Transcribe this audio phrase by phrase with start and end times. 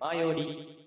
[0.00, 0.78] 前より。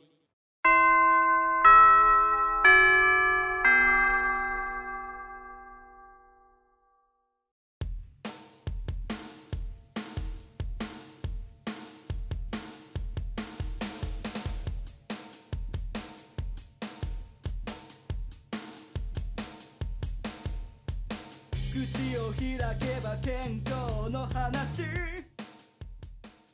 [21.72, 24.82] 口を開けば健康の話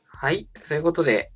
[0.04, 0.46] はい。
[0.60, 1.32] そういうことで、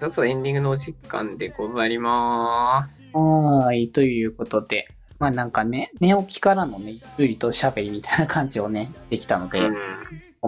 [0.00, 3.14] そろそろエンディングのお時間でございます。
[3.14, 4.88] はーい、ということで。
[5.18, 9.70] まあなんかね、寝起きからのね、ゆっくりと喋りみたいな感じをね、できたので、う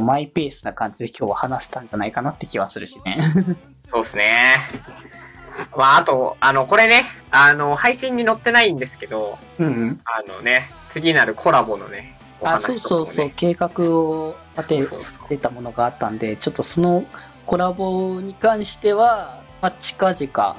[0.01, 0.07] ん。
[0.07, 3.15] マイペースな感じで今日は話せたんじゃないかなって気はするしね。
[3.91, 4.33] そうですね。
[5.77, 10.01] まあ、あと、あの、これね、あの、配信に載ってないんですけど、うんうん。
[10.07, 13.07] あのね、次なるコラボのね、お話とかもね。
[13.07, 17.05] そうそう、計画を立てそうそう出たものがあったんで、ちょっとその
[17.45, 20.57] コラボに関しては、まあ、近々、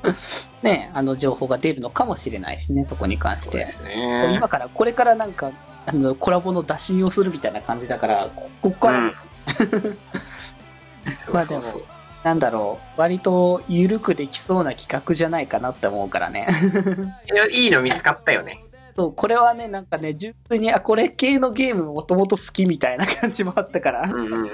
[0.62, 3.66] ね、あの情報が出るのかもしれないしね、そこに関して。
[3.82, 4.34] ね。
[4.36, 5.50] 今から、これからなんか、
[5.86, 9.14] あの、コラボの打診をするみたいな感じだから、こここから、うん。
[11.32, 11.82] まあでもそうそうそう
[12.24, 16.46] なんだろう、割と緩くできそうな企画じゃないかなって思うからね。
[17.32, 18.62] いやいいの見つかったよね。
[18.94, 24.02] そう、これはね、なんかね、純粋に、あ、これ系のゲームもともと好きみたいな感じもあったから。
[24.02, 24.48] うんうんうん。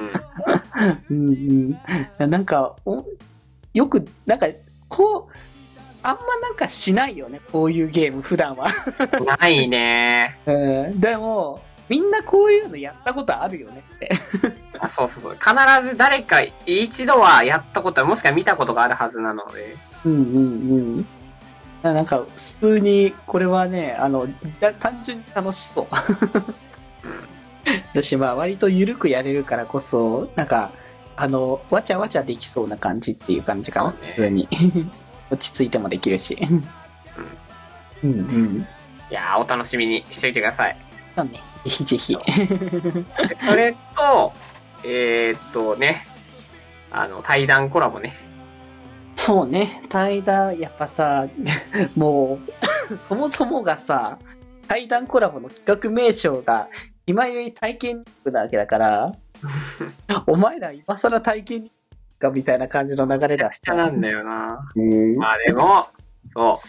[1.11, 1.79] うん
[2.21, 2.31] うん。
[2.31, 3.05] なんか、お
[3.75, 4.47] よく、なんか、
[4.89, 5.33] こう、
[6.03, 8.73] あんまなんかしないよね、こういうゲーム、普段は。
[9.39, 10.39] ないね。
[10.47, 10.53] う
[10.89, 11.01] ん。
[11.01, 14.11] でも、みんなこういうのやったことあるよねって。
[14.79, 15.35] あそうそうそう。
[15.35, 19.77] 必ず誰か一度はやったこと、もしくは見たことがあるはずなので。
[20.05, 21.07] うんうんうん。
[21.83, 22.25] なんか、
[22.61, 24.27] 普通に、これはね、あの、
[24.61, 25.87] だ単純に楽しそう。
[27.95, 30.71] だし、まあ、割と緩くやれるからこそ、なんか、
[31.21, 34.49] あの、わちゃわちゃできそうな感じっていう感じかな、ね普通に。
[35.31, 36.39] 落ち着いてもできるし。
[38.05, 38.67] うんうん。
[39.11, 40.77] いやー、お楽しみにしといてください。
[41.17, 42.17] そうね、ぜひぜひ。
[42.17, 44.33] でそれと、
[44.85, 46.07] えー、っとね、
[46.93, 48.15] あの、対談コラボね。
[49.17, 51.27] そうね、対談、やっぱさ、
[51.97, 52.39] も
[52.91, 54.21] う、 そもそもがさ、
[54.69, 56.69] 対談コラボの企画名称が、
[57.07, 59.13] 今より体験日なわけだから、
[60.27, 61.73] お前ら今更体験日
[62.19, 64.65] かみたいな感じの流れだめちゃなんだよな。
[64.75, 65.87] うんまあでも、
[66.25, 66.61] そ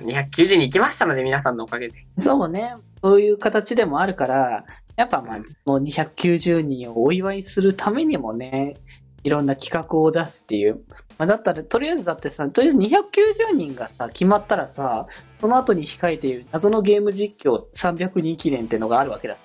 [0.00, 0.02] う。
[0.02, 2.06] 290に行きましたので、皆さんのおかげで。
[2.18, 4.64] そうね、そういう形でもあるから、
[4.96, 8.76] やっぱまあ、その290人をお祝いするためにもね、
[9.24, 10.82] いろんな企画を出すっていう。
[11.18, 15.06] まあ、だったら、とりあえずだってさ、とりあえず290人がさ、決まったらさ、
[15.40, 19.36] その後に控えている謎のゲーム実況300人記念ってのがあるわけだ。
[19.36, 19.40] ち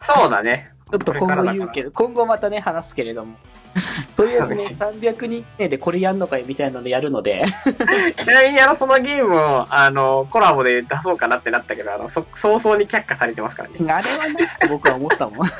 [0.00, 0.72] そうだね。
[0.92, 3.36] ょっと今後言うけど、今後またね、話すけれども。
[4.16, 7.44] とりあえずね、300人記念でこれやんのかよみたいなのやるので、
[8.16, 13.74] ちなみにあの、そのゲームを、あの、コラボで出そうかなってなったけど、あの、そ、早々に却下されてますからね。
[13.80, 15.50] あれはね、 僕は思ったもん。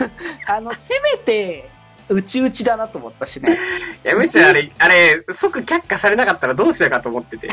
[0.47, 1.69] あの、せめて、
[2.09, 3.59] うちうちだなと思ったしね。
[4.04, 7.50] いや、むしろあれ、あれ、即却下されなかったらどうしようかと思ってて。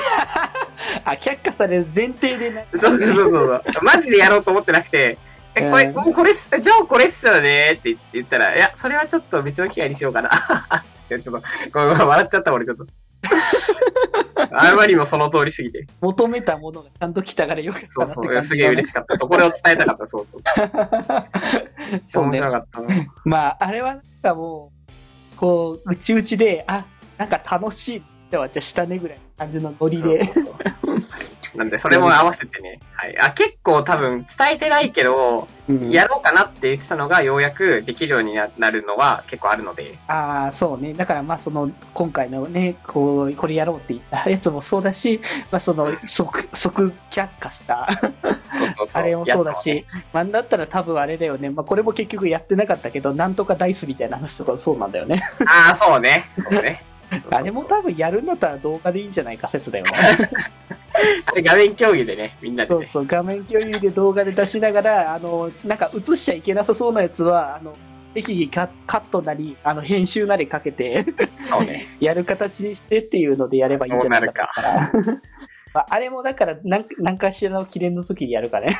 [1.03, 2.67] あ、却下される前提でね。
[2.75, 3.63] そうそうそうそう。
[3.81, 5.17] マジでやろうと思ってなくて、
[5.55, 10.29] え、これ、うんもうこれっす、じゃあこれっすよねって言ったら、いや、それはちょっと別の機会にしようかな。
[10.93, 12.87] つって、ちょっと、ご笑っちゃった俺ちょっと。
[14.51, 15.85] あまりにもその通りすぎて。
[16.01, 18.43] 求めたものがちゃんと来たからよかったそうそう。
[18.43, 19.17] すげえ嬉しかった。
[19.17, 20.41] そこでを伝えたかった、そうそう。
[22.03, 22.51] そうね面白。
[22.51, 22.87] かったな。
[23.25, 24.71] まあ、あれはなんかも
[25.33, 26.85] う、こう、うちうちで、あ、
[27.17, 30.25] なんか楽しいってわっちゃしたねぐらいの感じのノリで。
[30.33, 30.55] そうそう
[30.85, 32.59] そうなんで、それも合わせて。
[33.19, 39.95] あ、結構多分伝えてないけど、うんやろうかなって言ってたのが、ようやくできるようにななるのは結構あるので。
[40.07, 40.93] ああ、そうね。
[40.93, 47.87] だからまあその、今回のね、こう、これやろうって言った やつもそうだし、まあその、即、即却下した、
[48.51, 49.01] そうそうそう。
[49.01, 51.49] あれもそうだやつもねし、まあだったら多分あれだよね。
[51.49, 55.23] まあこれも結局やってなかったけど、なんとかダイスみたいな話とかそうなんだよね。
[55.45, 56.25] ああ、そうね。
[56.37, 56.83] そうね。
[57.31, 59.91] あれも多分やるんだったら動画でいいんじゃないか説だよね。
[61.43, 62.81] 画面共有でね、みんなでね。
[62.85, 67.75] そうそう、画面共有で動画で出しながら、あの、なんか映しちゃいけなさそうなやつは、あの、
[68.13, 71.05] 適宜カカットなり、あの、編集なりかけて、
[71.45, 71.87] そうね。
[71.99, 74.49] やる形にしてっていうのでやればいいんじゃないか
[74.93, 75.21] どな。
[75.73, 78.77] まああれもだから何、何かしらの記念の時にやるかね。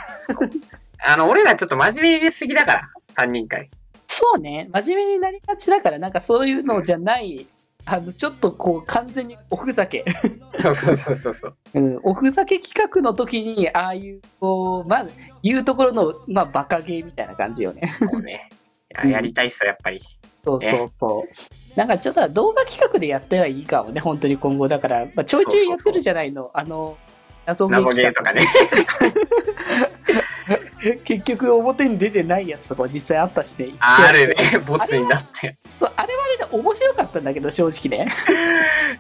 [1.03, 3.67] あの、俺らちょっと真面目ですぎだから、三人会。
[4.07, 7.47] そうね、真面目になりがちだから、なんかそういうのじゃない、
[7.85, 10.06] あの、ちょっとこう、完全におふざけ。
[10.59, 11.56] そうそうそうそうそう。
[11.75, 15.07] うん、おふざけ企画の時に、ああいう、こう、まあ、
[15.41, 17.95] いうところの、まあ、バカゲーみたいな感じよね。
[18.00, 18.50] そうね。
[19.06, 20.00] いや、やりたいっすよ、やっぱり。
[20.44, 21.25] そうそうそ
[21.75, 21.80] う。
[21.80, 24.68] なんかちょっと動画企画でやったらいいかもね、本当に今後。
[24.68, 26.51] だから、まあ、ちょいちょいやってるじゃないの。
[26.53, 26.97] あの、
[27.45, 28.44] 謎謎ゲーとかね。
[31.06, 33.74] 結局表に出てないやつとかも実際あったしね。
[33.80, 34.36] あるね、
[34.66, 35.56] ボツになって。
[35.80, 38.12] あれは あれで面白かったんだけど、正直ね。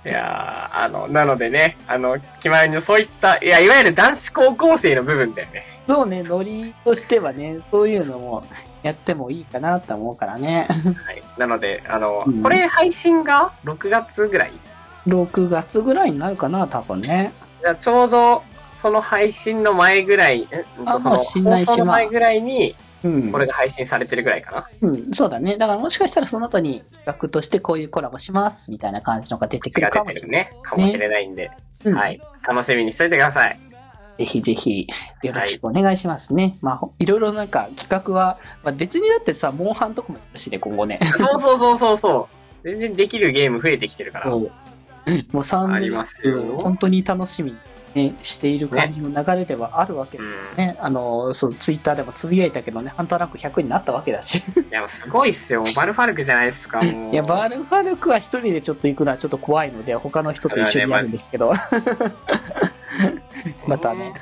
[0.05, 5.65] いやー、あの、なのでね、あの、決まりのそういった、いや、いわゆる男子高校生の部分だよね。
[5.87, 8.45] そうね、ノリとしてはね、そういうのも
[8.83, 10.67] やってもいいかなと思うからね。
[10.69, 11.23] はい。
[11.37, 14.51] なので、あの、うんこれ配信が6月ぐらい
[15.07, 17.33] ？6月ぐらいになるかな、多分ね。
[17.79, 18.43] ちょうど、
[18.83, 22.75] その配信の前ぐらい、えうんあとその放送の前ぐらいに、
[23.05, 23.31] うん。
[23.31, 24.69] これが配信されてるぐらいかな。
[24.81, 25.57] うん、そうだね。
[25.57, 30.29] だからもしかしたらその後に企画としてこういうコラボします、みたいな感じのが出てくるかもしれない。
[30.31, 30.49] ね。
[30.63, 31.49] かもしれないんで、
[31.85, 32.21] うんはい。
[32.45, 33.57] 楽しみにしといてください。
[34.17, 34.87] ぜひぜひ、
[35.23, 36.57] よろしくお願いしますね。
[36.61, 40.99] まあ、ほいろいろなんか企画は、まあ、別にだってさ、モンハンとかもやるしね、今後ね。
[41.17, 42.29] そうそうそうそうそ
[42.63, 42.69] う。
[42.69, 44.29] 全然できるゲーム増えてきてるから。
[44.29, 44.51] もう
[45.07, 47.57] 3ありますよ本当に楽しみに、
[47.95, 50.31] ね、している感じの流れではあるわけでうん。
[50.57, 50.75] ね。
[50.79, 54.37] あの、そう、ツイッターでもつぶやいたけどね、ハンターランク100になったわけだし。
[54.57, 55.63] いや、すごいっすよ。
[55.75, 57.13] バルファルクじゃないですか、 もう。
[57.13, 61.53] いや、バルファルクは一人でちょっと行くのはちょっと怖いので、他の人と一緒にやるんですけど。
[63.67, 64.13] またね。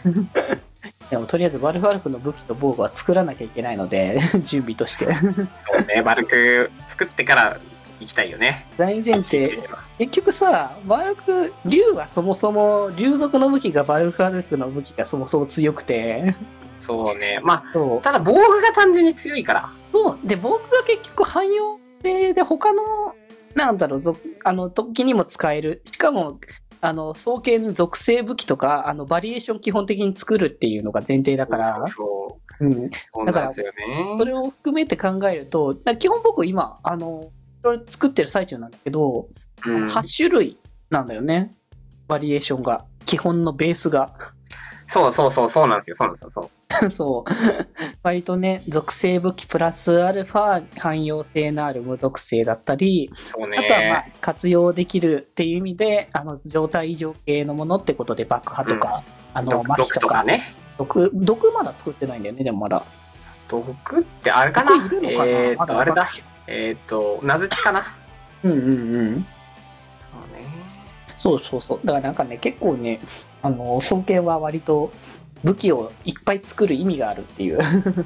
[1.09, 5.13] でもとりあえずバルファルクの武器と防具は作らなきゃいけないので、準備として。
[5.13, 5.29] そ
[5.77, 7.57] うね、バルク作ってから
[7.99, 8.65] 行きたいよね。
[8.77, 9.59] 大前提、
[10.01, 16.35] 結局さ、バルク、竜はそもそも、竜族の武器がバルファルクの武器がそもそも強くて、
[16.79, 17.39] そうね。
[17.43, 18.01] まそうあ、。
[18.01, 19.69] ただ防具が単純に強いから。
[19.91, 20.19] そう。
[20.23, 22.81] で、僕が結局汎用性で他の、
[23.53, 25.83] なんだろう、ぞあの、時にも使える。
[25.85, 26.39] しかも、
[26.81, 32.89] あの、双剣属性武器とか、あの、バリエーション基本的に作るっていうのが前提だから、そうそううん。
[33.13, 33.25] そう。
[33.25, 34.15] なんですよね。
[34.17, 37.31] それを含めて考えると、基本僕今、あの、
[37.61, 39.27] いろいろ作ってる最中なんだけど、
[39.65, 40.57] うん8種類
[40.89, 41.51] なんだよね。
[42.07, 42.85] バリエーションが。
[43.05, 44.13] 基本のベースが。
[44.87, 45.95] そうそうそう、そうなんですよ。
[45.95, 46.29] そうなんですよ。
[46.29, 46.51] そ
[46.85, 46.91] う。
[46.91, 47.31] そう。
[48.03, 54.13] 割とね、属性武器プラスアルファ汎用性のある無属性だったり、そうあとはまあね。
[54.19, 59.03] 活用できるっていう意味で、あの、状態異常系のものってことで爆破とか、
[59.33, 60.41] あの、毒麻痺とか、ね。
[60.77, 62.83] 毒、毒まだ作ってないんだよね、でもまだ。
[63.47, 64.71] 毒ってあれかな？
[64.73, 66.07] えーっと、あれだ。
[66.47, 67.83] えーっと、名槌かな？
[67.83, 67.89] そ
[68.43, 69.25] うんうんうん。
[71.21, 71.79] そうそうそう。
[71.85, 72.99] だからなんかね、結構ね、
[73.41, 74.91] あの、双剣は割と
[75.43, 77.59] 武器をいっぱい作る意味があるっていう。
[77.59, 78.05] うん。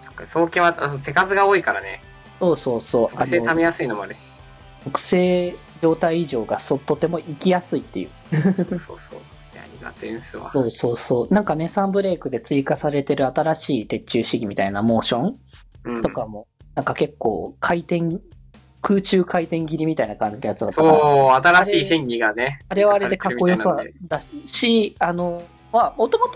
[0.00, 2.02] そっか、双剣はあそう手数が多いからね。
[2.38, 3.06] そうそうそう。
[3.06, 4.40] あ属性貯の、めやすいのもあるし。
[4.84, 8.08] 特性状態異常がそとても生きやすいっていう。
[8.30, 9.18] そうそうそう。
[9.54, 10.50] いや、苦手んすわ。
[10.52, 11.34] そうそうそう。
[11.34, 15.38] なんかね、サンブレイクで追加されてる新しい鉄柱主義みたいなモーション
[15.84, 18.18] うんとかも、なんか結構回転、
[18.80, 22.60] 空中回転切りみたいな感じのやつだったそう、新しい戦技がね。
[22.68, 23.76] あれはあれでかっこよさ
[24.06, 25.42] だし、あの、
[25.72, 26.32] まあ、もともと、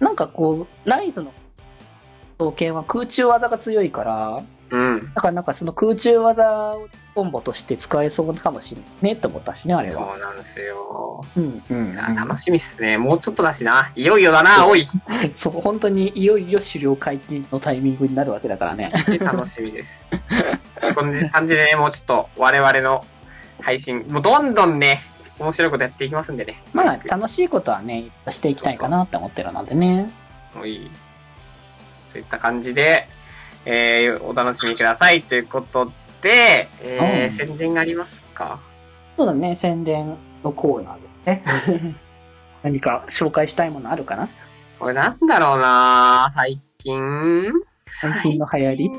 [0.00, 1.32] なんかこう、ライズの
[2.38, 5.12] 刀剣は空中技が強いから、うん。
[5.14, 10.12] だからなんかその空中技をコンボとして使えそうかもしれないねって思ったしね、あれは。
[10.12, 11.24] そうなんですよ。
[11.36, 12.98] うん、うん、楽しみっすね。
[12.98, 13.90] もうちょっとだしな。
[13.96, 14.84] いよいよだな、 おい。
[15.36, 18.92] そう、本当にいよいよ狩猟解禁のタイミングになるわけだからね。
[19.20, 20.10] 楽しみです。
[20.94, 23.04] こんな感じでね、もうちょっと我々の
[23.62, 25.00] 配信、もうどんどんね、
[25.38, 26.62] 面白いことやっていきますんでね。
[26.72, 30.10] まあ、楽しいことはね、していきたいかなって思ってるのでね。
[30.54, 30.90] もういい。
[32.08, 33.08] そういった感じで、
[33.66, 35.92] えー、お楽しみくださいということ
[36.22, 38.58] で、えーうん宣伝がありますか？
[39.16, 41.94] そうだね、宣伝のコーナーですね。
[42.62, 44.28] 何か紹介したいものあるかな？
[44.78, 48.90] これなんだろうな最近最近の流行り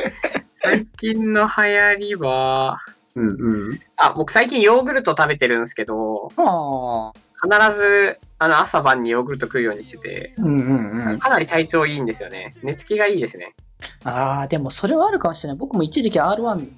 [0.56, 2.76] 最近の流行りは、
[3.16, 3.78] うんうん。
[3.96, 7.12] あ、僕最近ヨーグルト食べてるんですけど、ああ。
[7.42, 11.18] 必ず、あの、朝晩にヨーグルト食うようにしてて、うんうんうん。
[11.18, 12.52] かなり体調いいんですよね。
[12.62, 13.54] 寝つきがいいですね。
[14.04, 15.58] ああ、でもそれはあるかもしれない。
[15.58, 16.68] 僕も一時期 R1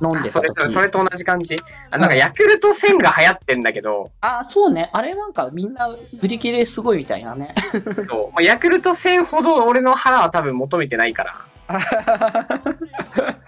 [0.00, 1.56] 飲んでた時あそれそれ、それと同じ感じ？
[1.90, 4.90] あ、なんかヤクルト1000が流行ってんだけど、ああ、そうね。
[4.92, 7.54] あれなんかみんな売り切れすごいみたいなね。
[8.08, 11.34] そうまあヤクルト1000ほど俺の腹は多分求めてないから。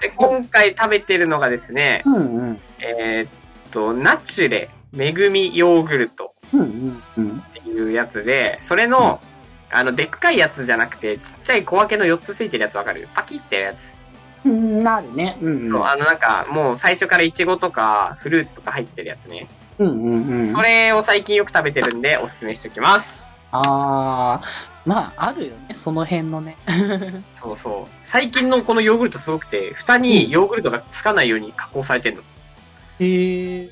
[0.01, 2.61] で、今回食べてるのがですね、うんうん。
[2.81, 3.31] えーっ
[3.73, 7.43] と、ナチュレ、めぐみヨーグルトうんうんうん。
[7.51, 9.21] っていうやつで、それの、
[9.75, 13.09] あの、でっかいやつじゃなくて、ちっちゃい小分けの4つついてるやつわかる？
[13.15, 13.97] パキってやつ。
[14.45, 15.37] うん、なるね。
[15.41, 15.87] うんうん。
[15.87, 19.49] あの、なんか、もう最初からイチゴとか、フルーツとか入ってるやつね。
[19.79, 20.53] うんうんうん。
[20.53, 23.33] それを最近よく食べてるんで、おすすめしておきます。
[23.53, 26.57] あー、まあ、あるよね、その辺のね。
[27.35, 27.95] そうそう。
[28.03, 32.21] 最近のこのヨーグルトすごくて、蓋にヨーグルトがつかないように加工されてんの。
[33.01, 33.69] へえ。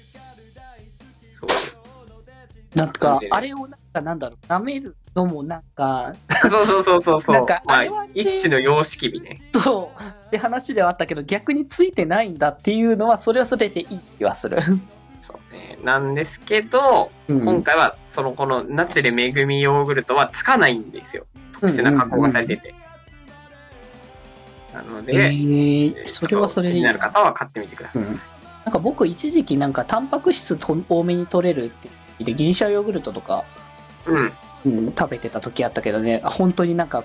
[1.33, 2.79] そう。
[2.79, 6.15] なんかあれをなんかなんだろう、舐めるのもなんか、
[6.49, 7.37] そうそうそうそうそう。
[7.37, 9.41] なんかまああれはね、一種の様式美ね。
[9.53, 14.59] そう、って話ではあったけど、逆についてないんだっていうのは、それはそれでいい気はする。
[15.21, 15.79] そうね。
[15.85, 21.27] なんですけど、うん今回は、その、このナチュレ恵みヨーグルトはつかないんですよ。
[21.53, 22.75] 特殊な加工がされてて。
[24.73, 28.03] なのえで、ー、それはそれでいい気になる方は買ってみてください。
[28.03, 28.21] うん
[28.65, 33.45] なんか僕一時期なんかタンパク質と多めに取れるって言ってギリシャヨーグルトとか、
[34.07, 34.33] うん。
[34.65, 37.03] うん、食べてた時あったけどね、あ本当になんか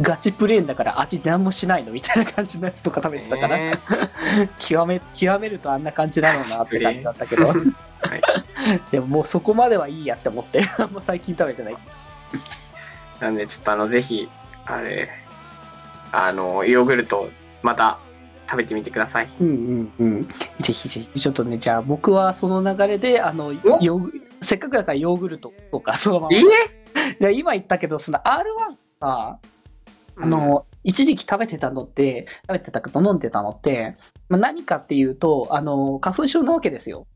[0.00, 3.78] ガチプレーンだから味何もしないのみたいな感じのやつとか食べてたから、ね
[4.58, 8.82] 極め、極めるとあんな感じだろうなって感じだったけど、はい。
[8.90, 11.76] でももうそこまではいいやって思って、あんま最近食べてない。
[13.20, 14.28] なんで、ちょっとあの、ぜひ、
[14.66, 15.08] あれ、
[16.12, 17.30] あの、ヨーグルト、
[17.62, 17.98] また
[18.48, 19.28] 食べてみてください。
[19.40, 20.28] うんうんうん。
[20.60, 23.52] ぜひぜひ、ちょっとね、じゃあ僕はその流れで、あの、お？
[23.80, 26.36] ヨーグせっかくだからヨーグルトとか、 そのまま。
[26.36, 26.50] いいね
[27.20, 29.38] で今言ったけど、その R1 さ、
[30.18, 33.94] あの、一時期食べてたのって、食べてたけど飲んでたのって、
[34.28, 37.06] まあ、何かっていうと、あの、花粉症なわけですよ。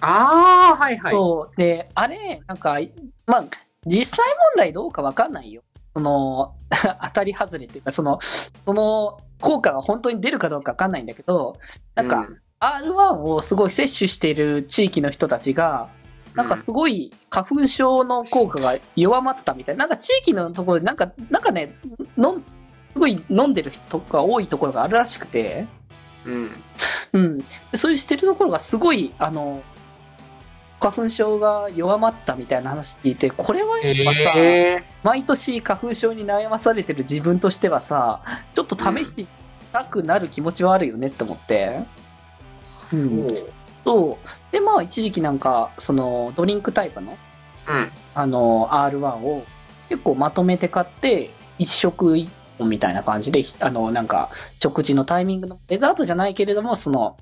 [0.00, 1.12] ああ、はいはい。
[1.12, 1.56] そう。
[1.56, 2.78] で、あれ、なんか、
[3.26, 3.44] まあ、
[3.86, 4.18] 実際
[4.54, 5.62] 問題どうかわかんないよ。
[5.94, 8.20] その、 当たり外れっていうか、その、
[8.64, 11.58] その、効果が本当に出るかどうかわかんないんだけど、
[11.94, 15.88] なんか、う R1 をすごい摂取している地域の人たちが、
[16.34, 21.76] なんかすごい花粉症の効果が弱まったみたいな、なんか地域のところで、なんか、なんかね、
[22.16, 22.44] のん
[22.94, 25.66] すごい飲んでる人が多いところがあるらしくて、
[26.26, 26.50] うん。
[27.12, 27.38] うん。
[27.38, 27.44] で
[27.76, 29.62] そういうしてるところがすごい、あの、
[30.80, 34.84] 花粉症が弱まったみたいな話聞いて、これはやっぱさ。
[35.02, 38.22] 毎年花粉症に悩まされてる自分としてはさ、
[38.54, 39.28] ちょっと試してみ
[39.72, 41.80] たくなる気持ちはあるよねって思って。
[42.92, 43.26] うん。
[43.26, 43.48] そう
[43.84, 44.52] そう。
[44.52, 47.16] で、まあ、一時期なんか、その、ドリンクタイプの、
[47.68, 47.90] うん。
[48.14, 49.44] あの、R1 を
[49.88, 57.16] 結構まとめて買って、一食一本みたいな感じで、あの、なんか、食事のタイミングの、デザートじゃないけれども、その、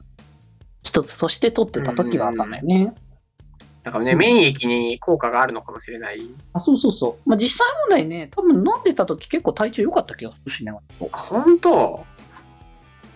[0.83, 2.95] 一つとして取ってた時はあったんだよね。
[3.83, 6.21] だからね、免疫に効果があるのかもしれない。
[6.53, 7.29] あ、そうそうそう。
[7.29, 10.73] まあ、実際問題ね、多分飲んでた時結構体調良かった気がするしね。
[10.73, 10.79] あ
[11.17, 12.05] 本当？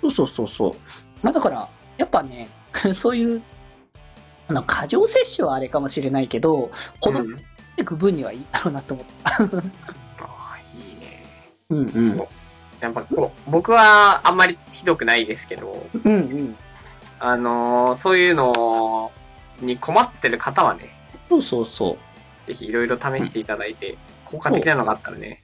[0.00, 0.72] そうそうそうそう。
[1.22, 2.48] まあ、だから、やっぱね、
[2.94, 3.42] そういう、
[4.48, 7.38] あの、過剰摂取はあれかもしれないけど、ほどうんっ
[7.76, 9.30] ていく分にはいいだろうなと思った。
[9.30, 11.24] あーいいね。
[11.70, 12.18] うんうん。
[12.80, 16.56] やっぱこう、僕はあんまりひどくないですけど、うんうん。
[17.20, 19.10] あのーそういうの
[19.60, 20.90] に困ってる方はね、
[21.28, 22.46] そうそうそう。
[22.46, 25.40] ぜひいろいろ試していただいて、効果的なのがあったらね、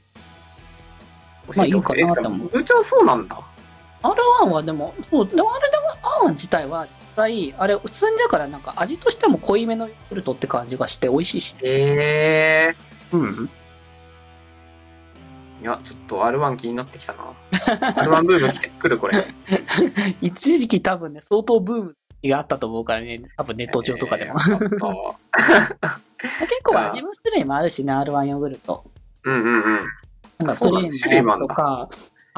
[1.46, 3.40] まあ教えてほしいいいかなと思う部長そうなんだ。
[4.02, 11.55] R1 はでも、そう、でもあれでも R1 自体は、実際、あれ、普通にだからなんか味としても濃いめのヨーグルトって感じがして美味しいし。
[11.62, 12.75] へえ
[13.12, 13.31] うん。
[13.31, 13.49] ー。
[15.62, 17.19] いや、ちょっと R1 気になってきたな。
[17.50, 19.26] R1 ブーム来てくる、これ。
[20.23, 24.40] 一時期多分ね、相当ブームがあったと思うからね、多分ネット上とかでも。
[24.40, 25.14] えー
[26.21, 28.85] 結構味の種類もあるしね、R1 ヨーグルト。
[29.25, 29.88] うんうんうん。
[30.38, 31.88] なんかプレーンのやつとか、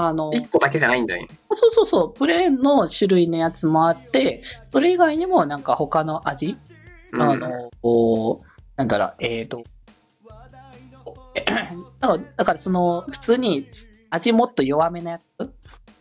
[0.06, 1.26] あの、一個だけじゃないんだね。
[1.54, 4.42] そうそうそう、プレーンの種類のやつもあって、
[4.72, 6.56] それ以外にもなんか他の味、
[7.12, 9.62] うん、あの、こう、なんだろう、えっ、と、
[11.34, 11.44] え
[12.36, 13.68] だからその、普通に
[14.10, 15.52] 味もっと弱めなやつ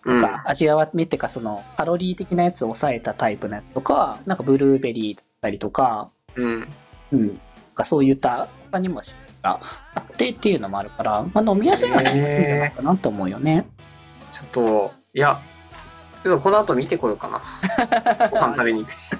[0.04, 6.68] うんとか、味弱めっていうか、その、カロリー的なやつを抑えたタイプのやつとか、なんかブルーベリーだったりとか、うん。
[7.12, 7.40] うん、
[7.86, 9.02] そういった他にも
[9.42, 9.60] が
[9.96, 13.66] あってっていうのもあるから、まあ飲みやすいのはいいんじゃないかなと思うよね。
[14.32, 15.40] ちょっと、いや、
[16.24, 17.42] ちょっとこの後見てこようかな。
[18.30, 19.16] ご飯食べに行くし。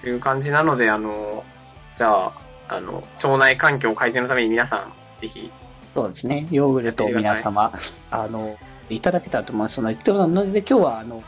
[0.00, 1.42] という感じなので、あの、
[1.92, 2.32] じゃあ、
[2.68, 5.50] あの、腸内環境改善のために皆さん、ぜひ、
[5.94, 6.46] そうですね。
[6.50, 7.72] ヨーグルトを皆様、
[8.10, 8.56] あの、
[8.90, 11.22] いただけたらと思いますので、というので今日は、あの、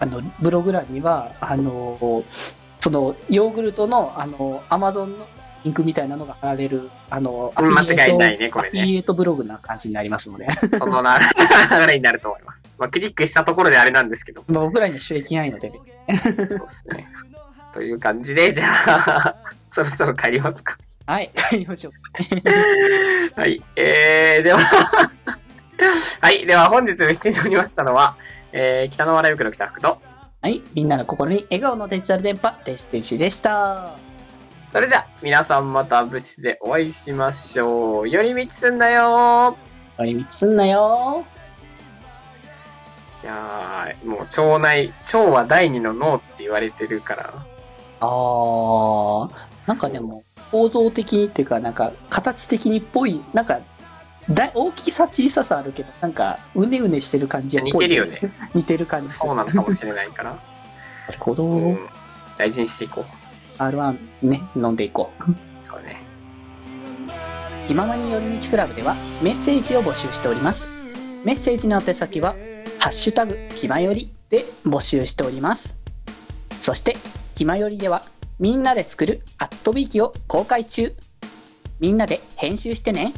[0.00, 2.24] あの、ブログ欄には、あの、
[2.80, 5.26] その、ヨーグルトの、あの、アマゾンの
[5.64, 10.46] リンクみたいなのが貼られる、あの、うんアフィリエイト間違いないねこれねアフィリエイトブログな感じになりますので、
[10.78, 12.66] そのな流れになると思います。
[12.78, 14.44] まあ、クリックしたところであれなんですけど。
[14.48, 17.08] まあ僕らには収益ないので、そうですね。
[17.72, 19.36] という感じで、じゃあ、
[19.70, 20.76] そろそろ帰りますか。
[21.06, 23.40] はい、帰りましょう。
[23.40, 23.62] はい。
[23.76, 24.58] えー、では、
[26.20, 26.46] はい。
[26.46, 28.14] では、本日見せておりましたのは、
[28.52, 30.00] えー、北の笑い袋北福と、
[30.42, 34.11] はい、みんなの心に笑顔のデジタル電波、デジデジでした。
[34.72, 38.08] それでは、皆さんまた物資でお会いしましょう。
[38.08, 39.58] 寄り道すんなよ
[39.98, 41.26] 寄り道すんなよ
[43.22, 47.34] いやー、もう腸内、腸は第二の脳って言われてるから。
[48.00, 49.30] あー、
[49.68, 53.60] なんかでも、構造的にっていうか、なんか、形的にっぽい、なんか、
[54.30, 58.20] だ大きさ小ささあるけど、なんか、うねうねしてる感じっぽい似てるよね。
[58.54, 60.30] 似てる感じそうなのかもしれないから。
[61.08, 61.44] なるほど。
[61.44, 61.88] うん、
[62.38, 63.21] 大事にしていこう。
[63.58, 65.22] R1 ね、飲んでいこう。
[65.64, 66.02] そうね。
[67.68, 70.66] 気ままに寄り道クラブではメッセージを募集しております。
[71.24, 72.34] メッセージの宛先は、
[72.78, 75.74] ハッシュタグ、気まよりで募集しております。
[76.60, 76.96] そして、
[77.34, 78.02] 気まよりでは、
[78.40, 80.94] みんなで作るアットビーキを公開中。
[81.78, 83.12] みんなで編集してね。